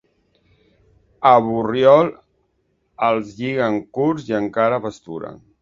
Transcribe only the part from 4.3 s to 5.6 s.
i encara pasturen.